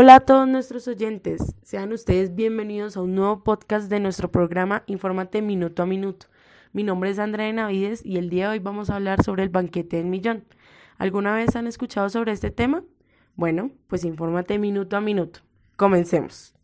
[0.00, 4.84] Hola a todos nuestros oyentes, sean ustedes bienvenidos a un nuevo podcast de nuestro programa
[4.86, 6.26] Infórmate Minuto a Minuto.
[6.72, 9.48] Mi nombre es Andrea Navides y el día de hoy vamos a hablar sobre el
[9.48, 10.44] banquete del millón.
[10.98, 12.84] ¿Alguna vez han escuchado sobre este tema?
[13.34, 15.40] Bueno, pues infórmate minuto a minuto.
[15.74, 16.54] Comencemos.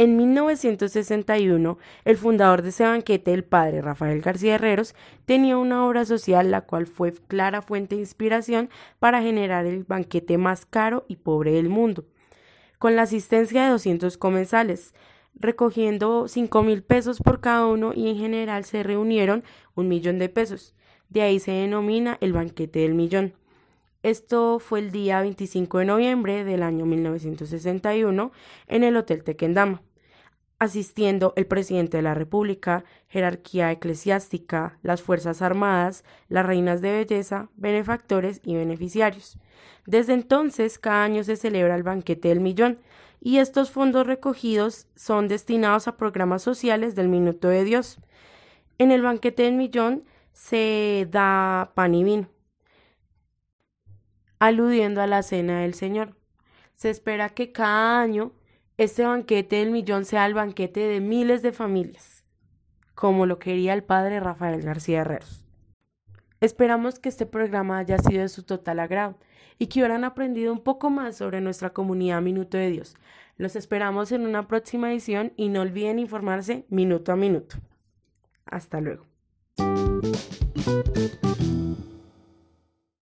[0.00, 4.94] En 1961, el fundador de ese banquete, el padre Rafael García Herreros,
[5.24, 10.38] tenía una obra social la cual fue clara fuente de inspiración para generar el banquete
[10.38, 12.04] más caro y pobre del mundo,
[12.78, 14.94] con la asistencia de 200 comensales,
[15.34, 19.42] recogiendo 5 mil pesos por cada uno y en general se reunieron
[19.74, 20.76] un millón de pesos.
[21.08, 23.34] De ahí se denomina el banquete del millón.
[24.04, 28.30] Esto fue el día 25 de noviembre del año 1961
[28.68, 29.82] en el Hotel Tequendama
[30.58, 37.48] asistiendo el presidente de la República, jerarquía eclesiástica, las Fuerzas Armadas, las reinas de belleza,
[37.56, 39.38] benefactores y beneficiarios.
[39.86, 42.78] Desde entonces, cada año se celebra el banquete del millón,
[43.20, 47.98] y estos fondos recogidos son destinados a programas sociales del Minuto de Dios.
[48.78, 52.28] En el banquete del millón se da pan y vino,
[54.38, 56.16] aludiendo a la cena del Señor.
[56.76, 58.32] Se espera que cada año
[58.78, 62.24] este banquete del millón sea el banquete de miles de familias,
[62.94, 65.44] como lo quería el padre Rafael García Herreros.
[66.40, 69.18] Esperamos que este programa haya sido de su total agrado
[69.58, 72.94] y que hubieran aprendido un poco más sobre nuestra comunidad Minuto de Dios.
[73.36, 77.56] Los esperamos en una próxima edición y no olviden informarse minuto a minuto.
[78.46, 79.06] Hasta luego.